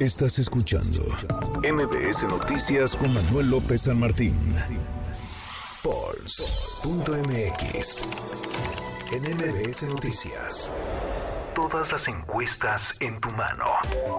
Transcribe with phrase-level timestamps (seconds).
[0.00, 1.02] Estás escuchando
[1.62, 4.34] MBS Noticias con Manuel López San Martín.
[5.82, 7.18] Pulse.mx.
[9.12, 10.72] En MBS Noticias.
[11.54, 13.66] Todas las encuestas en tu mano.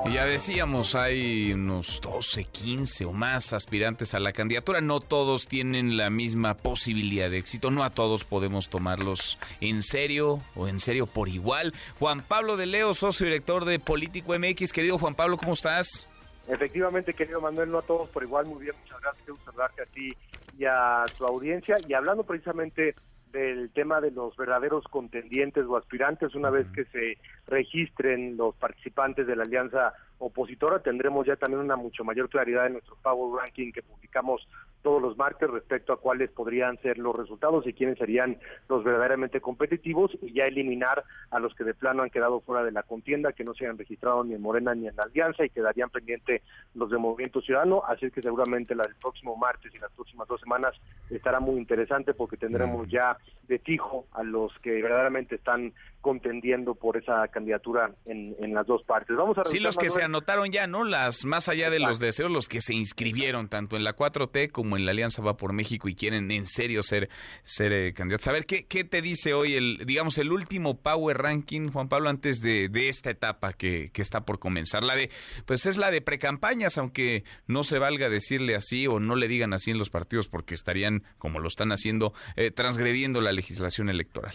[0.05, 4.81] Y ya decíamos, hay unos 12, 15 o más aspirantes a la candidatura.
[4.81, 7.71] No todos tienen la misma posibilidad de éxito.
[7.71, 11.73] No a todos podemos tomarlos en serio o en serio por igual.
[11.99, 14.73] Juan Pablo de Leo, socio director de Político MX.
[14.73, 16.07] Querido Juan Pablo, ¿cómo estás?
[16.47, 18.45] Efectivamente, querido Manuel, no a todos por igual.
[18.45, 19.23] Muy bien, muchas gracias.
[19.23, 20.13] Quiero saludarte a ti
[20.57, 21.77] y a tu audiencia.
[21.87, 22.95] Y hablando precisamente
[23.31, 27.17] del tema de los verdaderos contendientes o aspirantes, una vez que se
[27.51, 32.73] registren los participantes de la alianza opositora, tendremos ya también una mucho mayor claridad en
[32.73, 34.47] nuestro Power Ranking que publicamos
[34.83, 38.37] todos los martes respecto a cuáles podrían ser los resultados y quiénes serían
[38.67, 42.71] los verdaderamente competitivos y ya eliminar a los que de plano han quedado fuera de
[42.71, 45.49] la contienda, que no se han registrado ni en Morena ni en la Alianza y
[45.49, 46.41] quedarían pendientes
[46.73, 50.73] los de Movimiento Ciudadano, así que seguramente del próximo martes y las próximas dos semanas
[51.09, 56.97] estará muy interesante porque tendremos ya de fijo a los que verdaderamente están contendiendo por
[56.97, 59.15] esa candidatura en, en las dos partes.
[59.15, 60.83] Vamos a sí, los que se anotaron ya, ¿no?
[60.83, 64.77] Las más allá de los deseos, los que se inscribieron tanto en la 4T como
[64.77, 67.09] en la Alianza Va por México y quieren en serio ser
[67.43, 68.27] ser eh, candidatos.
[68.27, 72.09] A ver, ¿qué, ¿qué te dice hoy el digamos el último Power Ranking, Juan Pablo,
[72.09, 74.83] antes de, de esta etapa que, que está por comenzar?
[74.83, 75.09] La de
[75.45, 79.53] pues es la de precampañas, aunque no se valga decirle así o no le digan
[79.53, 84.33] así en los partidos porque estarían como lo están haciendo eh, transgrediendo la legislación electoral.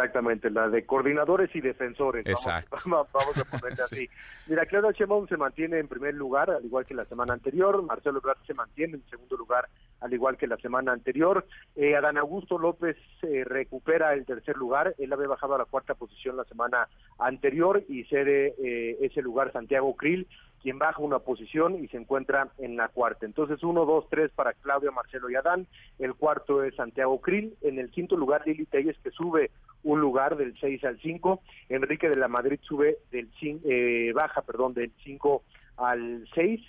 [0.00, 2.24] Exactamente, la de coordinadores y defensores.
[2.26, 2.76] Exacto.
[2.86, 4.08] Vamos, a ponerle así.
[4.48, 7.82] Mira, Claudia Sheinbaum se mantiene en primer lugar, al igual que la semana anterior.
[7.82, 9.68] Marcelo Ebrard se mantiene en segundo lugar,
[10.00, 11.44] al igual que la semana anterior.
[11.76, 14.94] Eh, Adán Augusto López eh, recupera el tercer lugar.
[14.96, 19.52] Él había bajado a la cuarta posición la semana anterior y cede eh, ese lugar
[19.52, 20.26] Santiago Krill
[20.62, 23.26] quien baja una posición y se encuentra en la cuarta.
[23.26, 25.66] Entonces, uno, dos, tres para Claudia, Marcelo y Adán.
[25.98, 27.56] El cuarto es Santiago Krill.
[27.62, 29.50] En el quinto lugar, Lili Telles, que sube
[29.82, 31.40] un lugar del 6 al 5.
[31.68, 35.42] Enrique de la Madrid sube del eh, baja, perdón, del 5
[35.78, 36.60] al 6.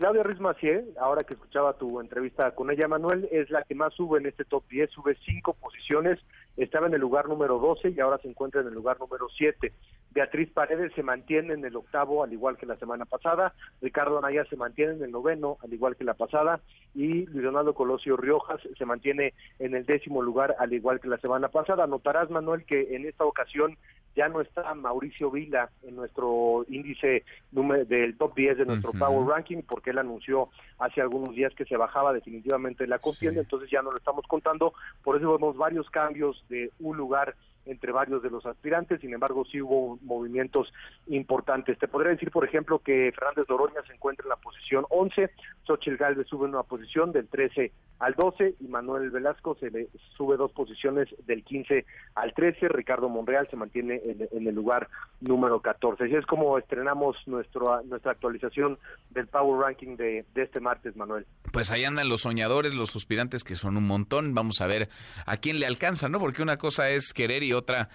[0.00, 0.38] Claudia Ruiz
[0.98, 4.46] ahora que escuchaba tu entrevista con ella, Manuel, es la que más sube en este
[4.46, 6.18] top 10, sube cinco posiciones,
[6.56, 9.70] estaba en el lugar número 12 y ahora se encuentra en el lugar número 7.
[10.20, 13.54] Beatriz Paredes se mantiene en el octavo, al igual que la semana pasada.
[13.80, 16.60] Ricardo Anaya se mantiene en el noveno, al igual que la pasada.
[16.94, 21.16] Y Luis Donaldo Colosio Riojas se mantiene en el décimo lugar, al igual que la
[21.16, 21.86] semana pasada.
[21.86, 23.78] Notarás, Manuel, que en esta ocasión
[24.14, 27.24] ya no está Mauricio Vila en nuestro índice
[27.86, 31.78] del top 10 de nuestro Power Ranking, porque él anunció hace algunos días que se
[31.78, 34.74] bajaba definitivamente la contienda, entonces ya no lo estamos contando.
[35.02, 37.36] Por eso vemos varios cambios de un lugar
[37.66, 40.72] entre varios de los aspirantes, sin embargo sí hubo movimientos
[41.06, 41.78] importantes.
[41.78, 45.30] Te podría decir, por ejemplo, que Fernández Doroña se encuentra en la posición 11,
[45.66, 50.36] Xochitl Galvez sube una posición del 13 al 12 y Manuel Velasco se le sube
[50.36, 51.84] dos posiciones del 15
[52.14, 54.88] al 13, Ricardo Monreal se mantiene en, el lugar
[55.20, 56.04] número 14.
[56.04, 58.78] Así es como estrenamos nuestro, nuestra actualización
[59.10, 61.26] del Power Ranking de, de este martes, Manuel.
[61.52, 64.88] Pues ahí andan los soñadores, los suspirantes que son un montón, vamos a ver
[65.26, 66.18] a quién le alcanza, ¿no?
[66.18, 67.88] Porque una cosa es querer y otra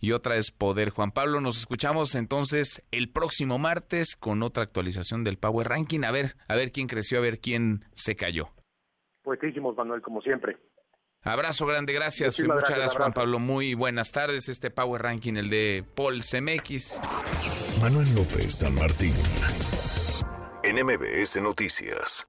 [0.00, 0.90] y otra es poder.
[0.90, 6.02] Juan Pablo, nos escuchamos entonces el próximo martes con otra actualización del Power Ranking.
[6.04, 8.50] A ver, a ver quién creció, a ver quién se cayó.
[9.24, 10.58] Buenísimos, Manuel, como siempre.
[11.22, 12.42] Abrazo grande, gracias.
[12.42, 13.38] Muchas gracias, Juan Pablo.
[13.38, 14.48] Muy buenas tardes.
[14.48, 16.98] Este Power Ranking, el de Paul CMX.
[17.80, 19.14] Manuel López San Martín.
[20.64, 22.26] En MBS Noticias.